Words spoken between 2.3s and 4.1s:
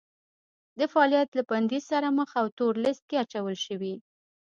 او تور لیست کې اچول شوي